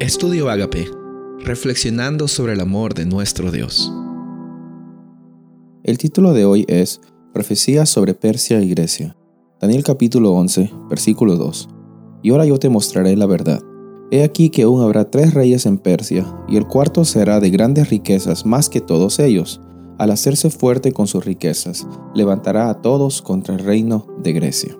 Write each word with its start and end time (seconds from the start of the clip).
Estudio 0.00 0.48
Agape, 0.48 0.90
reflexionando 1.40 2.26
sobre 2.26 2.54
el 2.54 2.60
amor 2.60 2.94
de 2.94 3.04
nuestro 3.04 3.50
Dios. 3.52 3.92
El 5.82 5.98
título 5.98 6.32
de 6.32 6.46
hoy 6.46 6.64
es 6.68 7.02
Profecía 7.34 7.84
sobre 7.84 8.14
Persia 8.14 8.62
y 8.62 8.70
Grecia. 8.70 9.14
Daniel 9.60 9.84
capítulo 9.84 10.32
11, 10.32 10.72
versículo 10.88 11.36
2. 11.36 11.68
Y 12.22 12.30
ahora 12.30 12.46
yo 12.46 12.58
te 12.58 12.70
mostraré 12.70 13.14
la 13.14 13.26
verdad. 13.26 13.62
He 14.10 14.24
aquí 14.24 14.48
que 14.48 14.62
aún 14.62 14.80
habrá 14.80 15.10
tres 15.10 15.34
reyes 15.34 15.66
en 15.66 15.76
Persia, 15.76 16.24
y 16.48 16.56
el 16.56 16.66
cuarto 16.66 17.04
será 17.04 17.38
de 17.38 17.50
grandes 17.50 17.90
riquezas 17.90 18.46
más 18.46 18.70
que 18.70 18.80
todos 18.80 19.18
ellos. 19.18 19.60
Al 19.98 20.12
hacerse 20.12 20.48
fuerte 20.48 20.92
con 20.92 21.08
sus 21.08 21.26
riquezas, 21.26 21.86
levantará 22.14 22.70
a 22.70 22.80
todos 22.80 23.20
contra 23.20 23.54
el 23.54 23.62
reino 23.62 24.06
de 24.22 24.32
Grecia. 24.32 24.78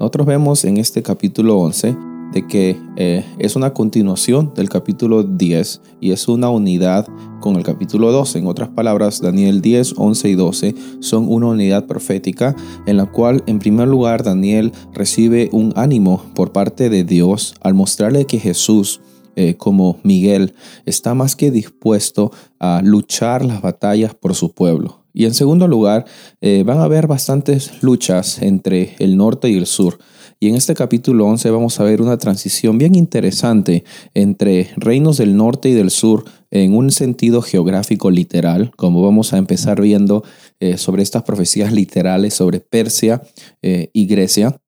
Nosotros 0.00 0.26
vemos 0.26 0.64
en 0.64 0.78
este 0.78 1.02
capítulo 1.02 1.58
11 1.58 2.11
de 2.32 2.46
que 2.46 2.80
eh, 2.96 3.24
es 3.38 3.56
una 3.56 3.72
continuación 3.72 4.52
del 4.54 4.68
capítulo 4.68 5.22
10 5.22 5.80
y 6.00 6.12
es 6.12 6.28
una 6.28 6.50
unidad 6.50 7.06
con 7.40 7.56
el 7.56 7.64
capítulo 7.64 8.10
12. 8.12 8.38
En 8.38 8.46
otras 8.46 8.70
palabras, 8.70 9.20
Daniel 9.20 9.60
10, 9.60 9.94
11 9.96 10.28
y 10.28 10.34
12 10.34 10.74
son 11.00 11.26
una 11.28 11.48
unidad 11.48 11.86
profética 11.86 12.56
en 12.86 12.96
la 12.96 13.06
cual 13.06 13.42
en 13.46 13.58
primer 13.58 13.88
lugar 13.88 14.22
Daniel 14.22 14.72
recibe 14.92 15.48
un 15.52 15.72
ánimo 15.76 16.22
por 16.34 16.52
parte 16.52 16.88
de 16.88 17.04
Dios 17.04 17.54
al 17.60 17.74
mostrarle 17.74 18.26
que 18.26 18.38
Jesús 18.38 19.00
eh, 19.34 19.56
como 19.56 19.98
Miguel 20.02 20.54
está 20.84 21.14
más 21.14 21.36
que 21.36 21.50
dispuesto 21.50 22.32
a 22.58 22.82
luchar 22.84 23.44
las 23.44 23.62
batallas 23.62 24.14
por 24.14 24.34
su 24.34 24.52
pueblo. 24.52 25.02
Y 25.14 25.24
en 25.24 25.34
segundo 25.34 25.68
lugar, 25.68 26.06
eh, 26.40 26.62
van 26.66 26.78
a 26.78 26.84
haber 26.84 27.06
bastantes 27.06 27.82
luchas 27.82 28.40
entre 28.40 28.94
el 28.98 29.16
norte 29.16 29.48
y 29.50 29.56
el 29.56 29.66
sur. 29.66 29.98
Y 30.42 30.48
en 30.48 30.56
este 30.56 30.74
capítulo 30.74 31.26
11 31.26 31.50
vamos 31.50 31.78
a 31.78 31.84
ver 31.84 32.02
una 32.02 32.18
transición 32.18 32.76
bien 32.76 32.96
interesante 32.96 33.84
entre 34.12 34.70
reinos 34.74 35.18
del 35.18 35.36
norte 35.36 35.68
y 35.68 35.72
del 35.72 35.90
sur 35.92 36.24
en 36.50 36.74
un 36.74 36.90
sentido 36.90 37.42
geográfico 37.42 38.10
literal, 38.10 38.72
como 38.74 39.04
vamos 39.04 39.32
a 39.32 39.38
empezar 39.38 39.80
viendo 39.80 40.24
eh, 40.58 40.78
sobre 40.78 41.04
estas 41.04 41.22
profecías 41.22 41.72
literales 41.72 42.34
sobre 42.34 42.58
Persia 42.58 43.22
eh, 43.62 43.90
y 43.92 44.06
Grecia 44.06 44.60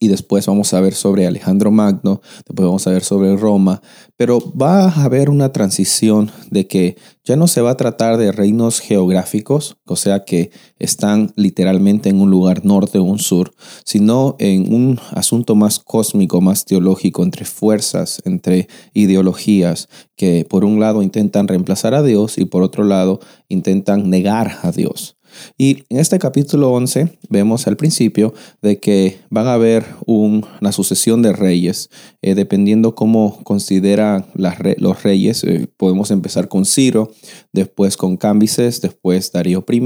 y 0.00 0.08
después 0.08 0.46
vamos 0.46 0.72
a 0.72 0.80
ver 0.80 0.94
sobre 0.94 1.26
Alejandro 1.26 1.70
Magno, 1.70 2.22
después 2.46 2.66
vamos 2.66 2.86
a 2.86 2.90
ver 2.90 3.04
sobre 3.04 3.36
Roma, 3.36 3.82
pero 4.16 4.40
va 4.56 4.86
a 4.86 5.04
haber 5.04 5.28
una 5.28 5.52
transición 5.52 6.32
de 6.50 6.66
que 6.66 6.96
ya 7.22 7.36
no 7.36 7.46
se 7.46 7.60
va 7.60 7.72
a 7.72 7.76
tratar 7.76 8.16
de 8.16 8.32
reinos 8.32 8.80
geográficos, 8.80 9.76
o 9.84 9.96
sea 9.96 10.24
que 10.24 10.50
están 10.78 11.32
literalmente 11.36 12.08
en 12.08 12.18
un 12.18 12.30
lugar 12.30 12.64
norte 12.64 12.98
o 12.98 13.04
un 13.04 13.18
sur, 13.18 13.52
sino 13.84 14.36
en 14.38 14.72
un 14.72 14.98
asunto 15.12 15.54
más 15.54 15.78
cósmico, 15.78 16.40
más 16.40 16.64
teológico, 16.64 17.22
entre 17.22 17.44
fuerzas, 17.44 18.22
entre 18.24 18.68
ideologías 18.94 19.88
que 20.16 20.46
por 20.48 20.64
un 20.64 20.80
lado 20.80 21.02
intentan 21.02 21.46
reemplazar 21.46 21.94
a 21.94 22.02
Dios 22.02 22.38
y 22.38 22.46
por 22.46 22.62
otro 22.62 22.84
lado 22.84 23.20
intentan 23.48 24.08
negar 24.08 24.58
a 24.62 24.72
Dios. 24.72 25.19
Y 25.56 25.84
en 25.88 25.98
este 25.98 26.18
capítulo 26.18 26.72
11 26.72 27.18
vemos 27.28 27.66
al 27.66 27.76
principio 27.76 28.34
de 28.62 28.78
que 28.78 29.18
van 29.30 29.46
a 29.46 29.54
haber 29.54 29.84
una 30.06 30.72
sucesión 30.72 31.22
de 31.22 31.32
reyes, 31.32 31.90
eh, 32.22 32.34
dependiendo 32.34 32.94
cómo 32.94 33.42
consideran 33.44 34.26
los 34.34 35.02
reyes. 35.02 35.44
Eh, 35.44 35.66
podemos 35.76 36.10
empezar 36.10 36.48
con 36.48 36.64
Ciro, 36.64 37.12
después 37.52 37.96
con 37.96 38.16
Cambises, 38.16 38.80
después 38.80 39.32
Darío 39.32 39.64
I, 39.68 39.80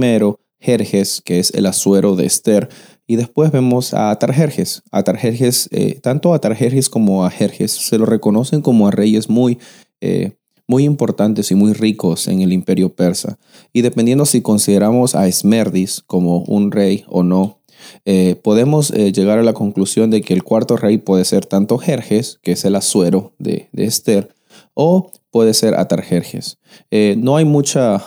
Jerjes, 0.61 1.20
que 1.22 1.41
es 1.41 1.53
el 1.53 1.67
asuero 1.67 2.17
de 2.17 2.25
Esther, 2.27 2.69
y 3.06 3.17
después 3.17 3.53
vemos 3.53 3.92
a 3.92 4.11
Atarjerjes. 4.11 4.83
Atarjerjes, 4.91 5.69
eh, 5.72 6.00
tanto 6.03 6.33
a 6.33 6.37
Atarjerjes 6.37 6.89
como 6.89 7.27
a 7.27 7.31
Jerjes 7.31 7.72
se 7.72 7.98
lo 7.98 8.06
reconocen 8.06 8.62
como 8.62 8.89
a 8.89 8.91
reyes 8.91 9.28
muy 9.28 9.59
muy 10.67 10.84
importantes 10.84 11.51
y 11.51 11.55
muy 11.55 11.73
ricos 11.73 12.29
en 12.29 12.41
el 12.41 12.53
imperio 12.53 12.95
persa. 12.95 13.39
Y 13.73 13.83
dependiendo 13.83 14.27
si 14.27 14.43
consideramos 14.43 15.15
a 15.15 15.27
Esmerdis 15.27 16.03
como 16.06 16.38
un 16.44 16.71
rey 16.71 17.05
o 17.09 17.22
no, 17.22 17.61
eh, 18.05 18.37
podemos 18.43 18.91
eh, 18.91 19.12
llegar 19.12 19.38
a 19.38 19.43
la 19.43 19.53
conclusión 19.53 20.11
de 20.11 20.22
que 20.22 20.34
el 20.34 20.43
cuarto 20.43 20.77
rey 20.77 20.99
puede 20.99 21.25
ser 21.25 21.47
tanto 21.47 21.78
Jerjes, 21.78 22.38
que 22.43 22.53
es 22.53 22.65
el 22.65 22.77
asuero 22.77 23.33
de, 23.38 23.69
de 23.72 23.84
Esther, 23.84 24.34
o 24.75 25.11
puede 25.31 25.55
ser 25.55 25.75
Atarjerjes. 25.75 26.59
Eh, 26.91 27.17
no 27.19 27.37
hay 27.37 27.44
mucha 27.44 28.06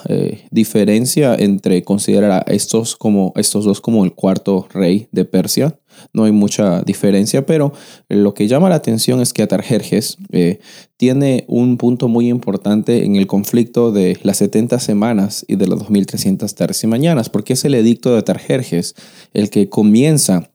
diferencia 0.49 1.35
entre 1.35 1.83
considerar 1.83 2.31
a 2.31 2.53
estos, 2.53 2.95
como, 2.95 3.33
estos 3.35 3.65
dos 3.65 3.81
como 3.81 4.03
el 4.05 4.13
cuarto 4.13 4.67
rey 4.73 5.07
de 5.11 5.25
Persia 5.25 5.77
no 6.13 6.23
hay 6.23 6.31
mucha 6.31 6.81
diferencia, 6.81 7.45
pero 7.45 7.73
lo 8.09 8.33
que 8.33 8.47
llama 8.47 8.69
la 8.69 8.75
atención 8.75 9.21
es 9.21 9.33
que 9.33 9.43
Atarjerjes 9.43 10.17
eh, 10.31 10.59
tiene 10.97 11.45
un 11.47 11.77
punto 11.77 12.07
muy 12.07 12.29
importante 12.29 13.05
en 13.05 13.15
el 13.15 13.27
conflicto 13.27 13.91
de 13.91 14.17
las 14.23 14.37
70 14.37 14.79
semanas 14.79 15.45
y 15.47 15.55
de 15.55 15.67
las 15.67 15.79
2300 15.79 16.53
tardes 16.55 16.83
y 16.83 16.87
mañanas, 16.87 17.29
porque 17.29 17.53
es 17.53 17.65
el 17.65 17.75
edicto 17.75 18.11
de 18.11 18.19
Atarjerjes 18.19 18.95
el 19.33 19.49
que 19.49 19.69
comienza 19.69 20.51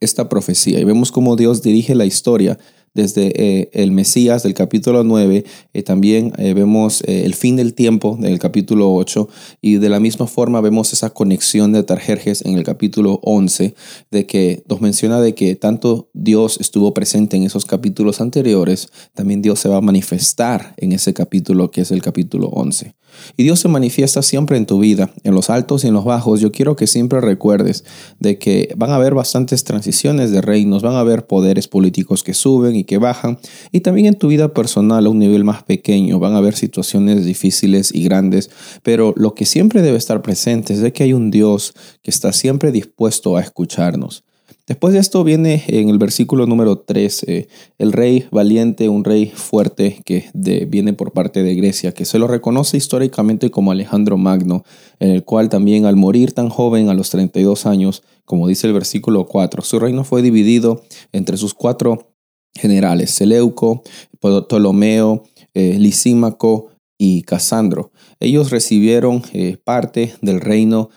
esta 0.00 0.28
profecía. 0.28 0.80
Y 0.80 0.84
vemos 0.84 1.12
cómo 1.12 1.36
Dios 1.36 1.62
dirige 1.62 1.94
la 1.94 2.06
historia 2.06 2.58
desde 2.94 3.32
eh, 3.34 3.70
el 3.72 3.90
Mesías 3.92 4.42
del 4.42 4.54
capítulo 4.54 5.04
9, 5.04 5.44
eh, 5.72 5.82
también 5.82 6.32
eh, 6.38 6.54
vemos 6.54 7.02
el 7.06 7.34
fin 7.34 7.56
del 7.56 7.74
tiempo 7.74 8.16
del 8.20 8.38
capítulo 8.38 8.92
8 8.94 9.28
y 9.60 9.76
de 9.76 9.88
la 9.88 10.00
misma 10.00 10.26
forma 10.26 10.60
vemos 10.60 10.92
esa 10.92 11.10
conexión 11.10 11.72
de 11.72 11.82
Tarjerjes 11.82 12.44
en 12.44 12.56
el 12.56 12.64
capítulo 12.64 13.20
11, 13.22 13.74
de 14.10 14.26
que 14.26 14.62
nos 14.68 14.80
menciona 14.80 15.20
de 15.20 15.34
que 15.34 15.56
tanto 15.56 16.10
Dios 16.12 16.58
estuvo 16.60 16.92
presente 16.94 17.36
en 17.36 17.44
esos 17.44 17.64
capítulos 17.64 18.20
anteriores, 18.20 18.88
también 19.14 19.42
Dios 19.42 19.60
se 19.60 19.68
va 19.68 19.78
a 19.78 19.80
manifestar 19.80 20.74
en 20.76 20.92
ese 20.92 21.14
capítulo 21.14 21.70
que 21.70 21.82
es 21.82 21.90
el 21.90 22.02
capítulo 22.02 22.48
11. 22.48 22.94
Y 23.36 23.44
Dios 23.44 23.60
se 23.60 23.68
manifiesta 23.68 24.22
siempre 24.22 24.56
en 24.56 24.66
tu 24.66 24.78
vida, 24.78 25.10
en 25.24 25.34
los 25.34 25.50
altos 25.50 25.84
y 25.84 25.88
en 25.88 25.94
los 25.94 26.04
bajos. 26.04 26.40
Yo 26.40 26.52
quiero 26.52 26.76
que 26.76 26.86
siempre 26.86 27.20
recuerdes 27.20 27.84
de 28.18 28.38
que 28.38 28.72
van 28.76 28.90
a 28.90 28.96
haber 28.96 29.14
bastantes 29.14 29.64
transiciones 29.64 30.30
de 30.30 30.40
reinos, 30.40 30.82
van 30.82 30.94
a 30.94 31.00
haber 31.00 31.26
poderes 31.26 31.68
políticos 31.68 32.22
que 32.22 32.34
suben 32.34 32.76
y 32.76 32.84
que 32.84 32.98
bajan. 32.98 33.38
Y 33.70 33.80
también 33.80 34.06
en 34.06 34.18
tu 34.18 34.28
vida 34.28 34.52
personal 34.52 35.06
a 35.06 35.10
un 35.10 35.18
nivel 35.18 35.44
más 35.44 35.62
pequeño 35.62 36.18
van 36.18 36.34
a 36.34 36.38
haber 36.38 36.54
situaciones 36.54 37.24
difíciles 37.24 37.94
y 37.94 38.04
grandes. 38.04 38.50
Pero 38.82 39.14
lo 39.16 39.34
que 39.34 39.46
siempre 39.46 39.82
debe 39.82 39.98
estar 39.98 40.22
presente 40.22 40.72
es 40.72 40.80
de 40.80 40.92
que 40.92 41.04
hay 41.04 41.12
un 41.12 41.30
Dios 41.30 41.74
que 42.02 42.10
está 42.10 42.32
siempre 42.32 42.72
dispuesto 42.72 43.36
a 43.36 43.40
escucharnos. 43.40 44.24
Después 44.68 44.94
de 44.94 45.00
esto 45.00 45.24
viene 45.24 45.64
en 45.66 45.88
el 45.88 45.98
versículo 45.98 46.46
número 46.46 46.78
3 46.78 47.24
eh, 47.24 47.48
el 47.78 47.92
rey 47.92 48.26
valiente, 48.30 48.88
un 48.88 49.02
rey 49.02 49.26
fuerte 49.26 50.00
que 50.04 50.30
viene 50.34 50.92
por 50.92 51.12
parte 51.12 51.42
de 51.42 51.56
Grecia, 51.56 51.92
que 51.92 52.04
se 52.04 52.20
lo 52.20 52.28
reconoce 52.28 52.76
históricamente 52.76 53.50
como 53.50 53.72
Alejandro 53.72 54.16
Magno, 54.16 54.64
en 55.00 55.10
el 55.10 55.24
cual 55.24 55.48
también 55.48 55.84
al 55.84 55.96
morir 55.96 56.32
tan 56.32 56.48
joven 56.48 56.88
a 56.90 56.94
los 56.94 57.10
32 57.10 57.66
años, 57.66 58.04
como 58.24 58.46
dice 58.46 58.68
el 58.68 58.72
versículo 58.72 59.26
4, 59.26 59.62
su 59.62 59.80
reino 59.80 60.04
fue 60.04 60.22
dividido 60.22 60.84
entre 61.10 61.36
sus 61.36 61.54
cuatro 61.54 62.14
generales, 62.54 63.10
Seleuco, 63.10 63.82
Ptolomeo, 64.20 65.24
eh, 65.54 65.76
Lisímaco 65.78 66.68
y 66.96 67.22
Casandro. 67.22 67.90
Ellos 68.20 68.50
recibieron 68.50 69.22
eh, 69.32 69.56
parte 69.56 70.14
del 70.20 70.40
reino 70.40 70.90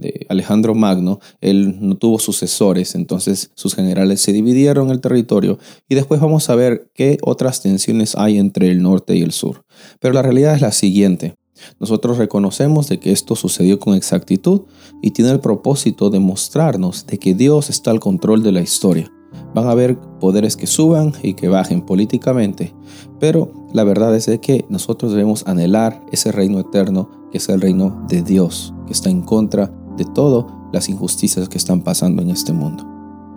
de, 0.00 0.26
Alejandro 0.28 0.74
Magno, 0.74 1.20
él 1.40 1.78
no 1.80 1.96
tuvo 1.96 2.18
sucesores, 2.18 2.94
entonces 2.94 3.50
sus 3.54 3.74
generales 3.74 4.20
se 4.20 4.32
dividieron 4.32 4.90
el 4.90 5.00
territorio 5.00 5.58
y 5.88 5.94
después 5.94 6.20
vamos 6.20 6.48
a 6.50 6.54
ver 6.54 6.90
qué 6.94 7.18
otras 7.22 7.62
tensiones 7.62 8.16
hay 8.16 8.38
entre 8.38 8.70
el 8.70 8.82
norte 8.82 9.16
y 9.16 9.22
el 9.22 9.32
sur. 9.32 9.64
Pero 10.00 10.14
la 10.14 10.22
realidad 10.22 10.54
es 10.54 10.60
la 10.60 10.72
siguiente. 10.72 11.34
Nosotros 11.80 12.18
reconocemos 12.18 12.88
de 12.88 12.98
que 12.98 13.12
esto 13.12 13.34
sucedió 13.34 13.78
con 13.78 13.94
exactitud 13.94 14.62
y 15.02 15.12
tiene 15.12 15.30
el 15.30 15.40
propósito 15.40 16.10
de 16.10 16.20
mostrarnos 16.20 17.06
de 17.06 17.18
que 17.18 17.34
Dios 17.34 17.70
está 17.70 17.90
al 17.90 18.00
control 18.00 18.42
de 18.42 18.52
la 18.52 18.60
historia. 18.60 19.10
Van 19.54 19.66
a 19.66 19.72
haber 19.72 19.98
poderes 20.20 20.56
que 20.56 20.66
suban 20.66 21.12
y 21.22 21.34
que 21.34 21.48
bajen 21.48 21.82
políticamente, 21.82 22.74
pero 23.20 23.52
la 23.72 23.84
verdad 23.84 24.14
es 24.14 24.26
de 24.26 24.40
que 24.40 24.64
nosotros 24.68 25.12
debemos 25.12 25.46
anhelar 25.46 26.04
ese 26.12 26.32
reino 26.32 26.60
eterno 26.60 27.10
que 27.30 27.38
es 27.38 27.48
el 27.48 27.60
reino 27.60 28.04
de 28.08 28.22
Dios, 28.22 28.74
que 28.86 28.92
está 28.92 29.10
en 29.10 29.22
contra 29.22 29.72
de 29.96 30.04
todas 30.04 30.52
las 30.72 30.88
injusticias 30.88 31.48
que 31.48 31.58
están 31.58 31.80
pasando 31.80 32.22
en 32.22 32.30
este 32.30 32.52
mundo. 32.52 32.84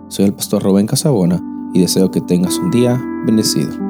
Soy 0.08 0.26
el 0.26 0.34
pastor 0.34 0.62
Rubén 0.62 0.86
Casabona 0.86 1.42
y 1.72 1.80
deseo 1.80 2.10
que 2.10 2.20
tengas 2.20 2.58
un 2.58 2.70
día 2.70 3.00
bendecido. 3.26 3.89